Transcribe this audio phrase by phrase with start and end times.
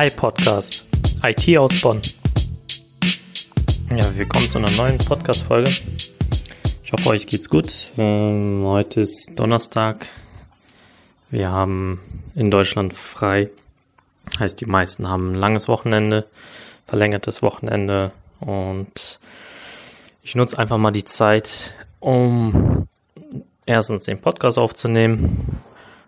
[0.00, 0.86] Hi Podcast,
[1.22, 2.00] IT aus Bonn.
[3.94, 5.68] Ja, willkommen zu einer neuen Podcast-Folge.
[6.82, 7.92] Ich hoffe, euch geht's gut.
[7.98, 10.06] Ähm, heute ist Donnerstag.
[11.28, 12.00] Wir haben
[12.34, 13.50] in Deutschland frei.
[14.38, 16.26] Heißt, die meisten haben ein langes Wochenende,
[16.86, 18.10] verlängertes Wochenende
[18.40, 19.20] und
[20.22, 22.88] ich nutze einfach mal die Zeit, um
[23.66, 25.58] erstens den Podcast aufzunehmen,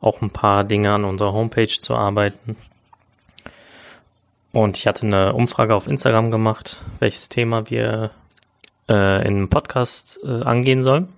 [0.00, 2.56] auch ein paar Dinge an unserer Homepage zu arbeiten.
[4.54, 8.12] Und ich hatte eine Umfrage auf Instagram gemacht, welches Thema wir
[8.88, 11.08] äh, in einem Podcast äh, angehen sollen.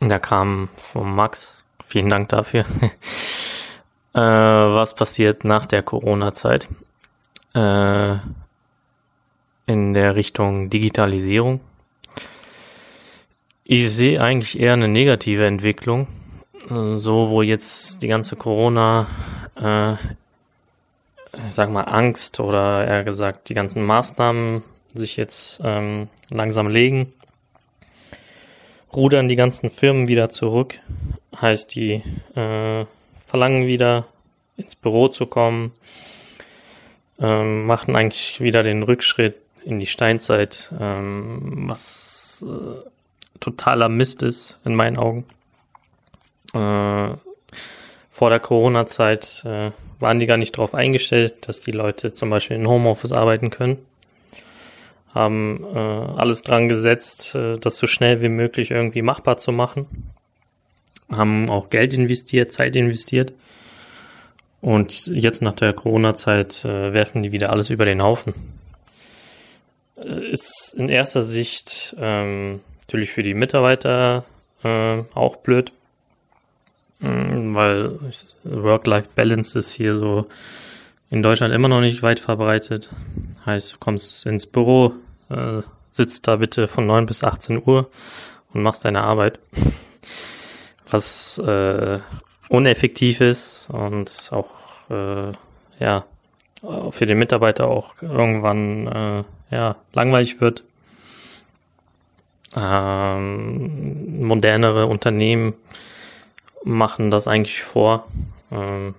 [0.00, 2.64] Da kam von Max, vielen Dank dafür,
[4.12, 6.66] äh, was passiert nach der Corona-Zeit
[7.54, 8.16] äh,
[9.66, 11.60] in der Richtung Digitalisierung.
[13.62, 16.08] Ich sehe eigentlich eher eine negative Entwicklung,
[16.70, 19.06] äh, so wo jetzt die ganze Corona,
[19.54, 19.94] äh,
[21.50, 24.62] sag mal Angst oder eher gesagt die ganzen Maßnahmen
[24.94, 27.12] sich jetzt ähm, langsam legen,
[28.94, 30.78] rudern die ganzen Firmen wieder zurück,
[31.40, 32.02] heißt die
[32.34, 32.86] äh,
[33.26, 34.06] verlangen wieder
[34.56, 35.72] ins Büro zu kommen,
[37.18, 42.88] ähm, machen eigentlich wieder den Rückschritt in die Steinzeit, ähm, was äh,
[43.40, 45.24] totaler Mist ist, in meinen Augen.
[46.54, 47.16] Äh,
[48.16, 52.56] vor der Corona-Zeit äh, waren die gar nicht darauf eingestellt, dass die Leute zum Beispiel
[52.56, 53.76] in Homeoffice arbeiten können.
[55.12, 60.14] Haben äh, alles dran gesetzt, äh, das so schnell wie möglich irgendwie machbar zu machen.
[61.12, 63.34] Haben auch Geld investiert, Zeit investiert.
[64.62, 68.32] Und jetzt nach der Corona-Zeit äh, werfen die wieder alles über den Haufen.
[69.98, 74.24] Äh, ist in erster Sicht ähm, natürlich für die Mitarbeiter
[74.64, 75.70] äh, auch blöd,
[77.54, 77.98] weil
[78.44, 80.26] Work-Life-Balance ist hier so
[81.10, 82.90] in Deutschland immer noch nicht weit verbreitet.
[83.44, 84.92] Heißt, du kommst ins Büro,
[85.30, 87.90] äh, sitzt da bitte von 9 bis 18 Uhr
[88.52, 89.38] und machst deine Arbeit.
[90.90, 91.98] Was äh,
[92.48, 95.32] uneffektiv ist und auch äh,
[95.80, 96.04] ja
[96.90, 100.64] für den Mitarbeiter auch irgendwann äh, ja langweilig wird
[102.56, 105.54] ähm, modernere Unternehmen
[106.64, 108.06] machen das eigentlich vor.
[108.50, 108.94] Ähm,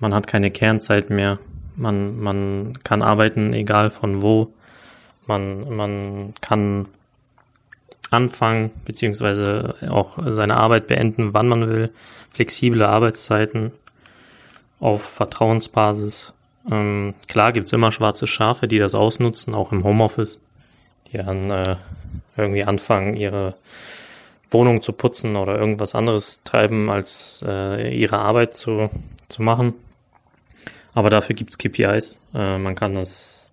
[0.00, 1.38] man hat keine Kernzeit mehr.
[1.76, 4.52] Man, man kann arbeiten, egal von wo.
[5.26, 6.88] Man, man kann
[8.10, 11.90] anfangen, beziehungsweise auch seine Arbeit beenden, wann man will.
[12.30, 13.72] Flexible Arbeitszeiten
[14.80, 16.32] auf Vertrauensbasis.
[16.70, 20.38] Ähm, klar gibt's immer schwarze Schafe, die das ausnutzen, auch im Homeoffice
[21.12, 21.76] die dann äh,
[22.36, 23.54] irgendwie anfangen, ihre
[24.50, 28.90] Wohnung zu putzen oder irgendwas anderes treiben, als äh, ihre Arbeit zu,
[29.28, 29.74] zu machen.
[30.94, 32.18] Aber dafür gibt's KPIs.
[32.34, 33.48] Äh, man kann das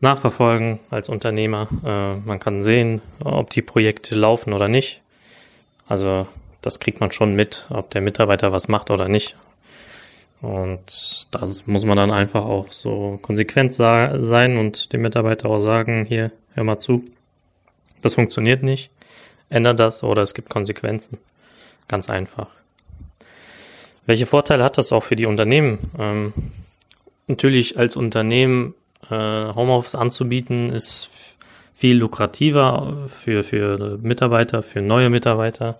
[0.00, 1.68] nachverfolgen als Unternehmer.
[1.84, 5.00] Äh, man kann sehen, ob die Projekte laufen oder nicht.
[5.86, 6.26] Also
[6.62, 9.36] das kriegt man schon mit, ob der Mitarbeiter was macht oder nicht.
[10.42, 10.80] Und
[11.30, 16.30] das muss man dann einfach auch so konsequent sein und dem Mitarbeiter auch sagen, hier,
[16.54, 17.04] hör mal zu,
[18.02, 18.90] das funktioniert nicht,
[19.48, 21.18] änder das oder es gibt Konsequenzen.
[21.88, 22.48] Ganz einfach.
[24.06, 25.90] Welche Vorteile hat das auch für die Unternehmen?
[25.98, 26.32] Ähm,
[27.26, 28.74] natürlich als Unternehmen
[29.10, 31.10] äh, Homeoffice anzubieten ist
[31.74, 35.78] viel lukrativer für, für Mitarbeiter, für neue Mitarbeiter.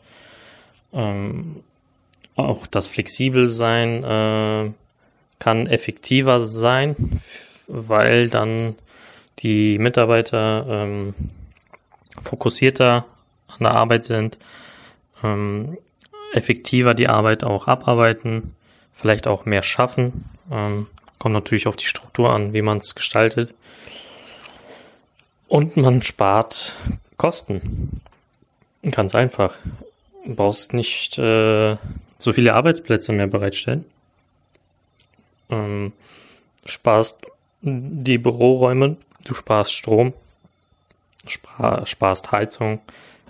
[0.92, 1.62] Ähm,
[2.34, 4.72] auch das flexibel sein äh,
[5.38, 6.96] kann effektiver sein,
[7.66, 8.76] weil dann
[9.38, 11.14] die Mitarbeiter ähm,
[12.20, 13.06] fokussierter
[13.58, 14.38] an der Arbeit sind,
[15.22, 15.78] ähm,
[16.32, 18.54] effektiver die Arbeit auch abarbeiten,
[18.92, 20.24] vielleicht auch mehr schaffen.
[20.50, 23.54] Ähm, kommt natürlich auf die Struktur an, wie man es gestaltet.
[25.48, 26.74] Und man spart
[27.16, 28.00] Kosten.
[28.82, 29.54] Ganz einfach.
[30.24, 31.76] Du brauchst nicht äh,
[32.18, 33.84] so viele Arbeitsplätze mehr bereitstellen.
[35.48, 35.92] Ähm,
[36.64, 37.18] sparst
[37.62, 38.96] die Büroräume
[39.26, 40.14] du sparst Strom,
[41.26, 42.80] sparst Heizung,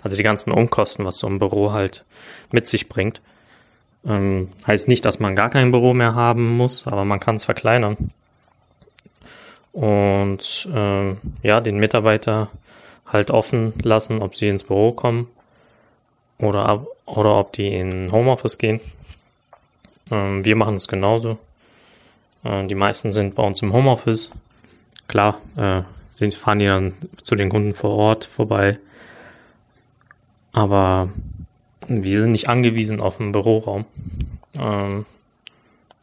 [0.03, 2.05] also die ganzen Umkosten, was so ein Büro halt
[2.51, 3.21] mit sich bringt.
[4.05, 7.43] Ähm, heißt nicht, dass man gar kein Büro mehr haben muss, aber man kann es
[7.43, 8.11] verkleinern.
[9.73, 12.49] Und ähm, ja, den Mitarbeiter
[13.05, 15.27] halt offen lassen, ob sie ins Büro kommen
[16.39, 18.79] oder, oder ob die in Homeoffice gehen.
[20.11, 21.37] Ähm, wir machen es genauso.
[22.43, 24.29] Äh, die meisten sind bei uns im Homeoffice.
[25.07, 28.79] Klar, äh, sind, fahren die dann zu den Kunden vor Ort vorbei.
[30.57, 31.09] Aber
[31.87, 33.85] wir sind nicht angewiesen auf einen Büroraum.
[34.59, 35.05] Ähm,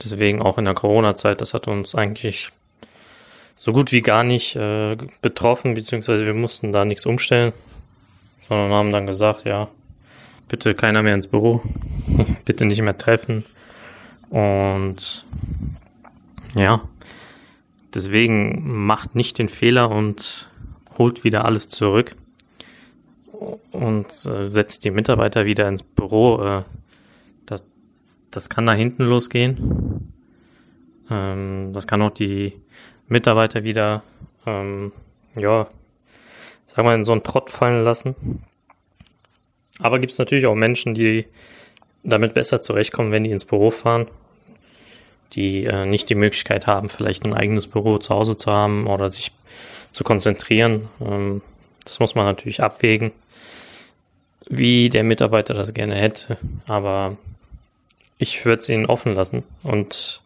[0.01, 2.53] deswegen auch in der Corona-Zeit, das hat uns eigentlich
[3.57, 7.53] so gut wie gar nicht äh, betroffen, beziehungsweise wir mussten da nichts umstellen,
[8.49, 9.67] sondern haben dann gesagt, ja,
[10.47, 11.61] bitte keiner mehr ins Büro,
[12.45, 13.45] bitte nicht mehr treffen.
[14.31, 15.25] Und
[16.55, 16.81] ja,
[17.93, 20.49] deswegen macht nicht den Fehler und
[20.97, 22.15] holt wieder alles zurück
[23.85, 26.43] und äh, setzt die Mitarbeiter wieder ins Büro.
[26.43, 26.63] Äh,
[27.47, 27.65] das,
[28.31, 30.13] das kann da hinten losgehen.
[31.11, 32.55] Ähm, das kann auch die
[33.09, 34.03] Mitarbeiter wieder,
[34.47, 34.93] ähm,
[35.37, 35.69] ja,
[36.67, 38.15] sagen wir, in so einen Trott fallen lassen.
[39.81, 41.27] Aber gibt es natürlich auch Menschen, die
[42.03, 44.07] damit besser zurechtkommen, wenn die ins Büro fahren,
[45.33, 49.11] die äh, nicht die Möglichkeit haben, vielleicht ein eigenes Büro zu Hause zu haben oder
[49.11, 49.33] sich
[49.91, 50.89] zu konzentrieren.
[51.01, 51.43] Ähm,
[51.85, 53.13] das muss man natürlich abwägen,
[54.49, 56.37] wie der Mitarbeiter das gerne hätte.
[56.67, 57.17] Aber
[58.19, 60.21] ich würde es ihnen offen lassen und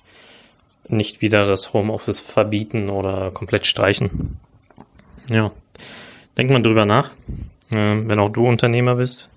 [0.88, 4.38] nicht wieder das Homeoffice verbieten oder komplett streichen.
[5.31, 5.50] Ja,
[6.37, 7.11] denk mal drüber nach,
[7.70, 9.29] äh, wenn auch du Unternehmer bist,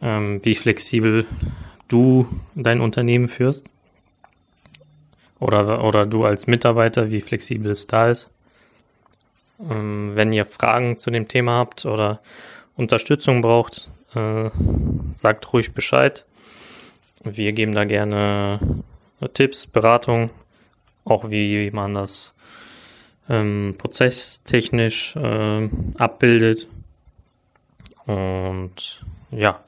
[0.00, 1.26] ähm, wie flexibel
[1.88, 3.64] du dein Unternehmen führst.
[5.40, 8.28] Oder, oder du als Mitarbeiter, wie flexibel es da ist.
[9.60, 12.20] Ähm, wenn ihr Fragen zu dem Thema habt oder
[12.78, 14.50] Unterstützung braucht, äh,
[15.14, 16.24] sagt ruhig Bescheid.
[17.24, 18.60] Wir geben da gerne
[19.34, 20.30] Tipps, Beratung,
[21.04, 22.34] auch wie man das
[23.28, 26.68] ähm, prozesstechnisch äh, abbildet.
[28.06, 29.60] Und ja,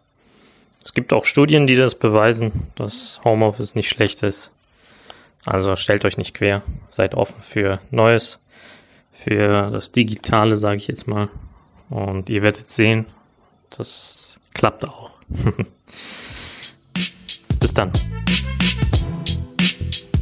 [0.82, 4.52] es gibt auch Studien, die das beweisen, dass Homeoffice nicht schlecht ist.
[5.44, 8.38] Also stellt euch nicht quer, seid offen für Neues,
[9.10, 11.28] für das Digitale, sage ich jetzt mal.
[11.90, 13.06] Und ihr werdet sehen,
[13.76, 15.10] das klappt auch.
[17.60, 17.92] Bis dann.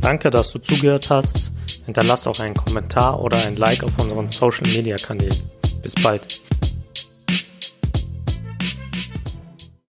[0.00, 1.52] Danke, dass du zugehört hast.
[1.84, 5.36] Hinterlass auch einen Kommentar oder ein Like auf unseren Social Media Kanälen.
[5.82, 6.40] Bis bald.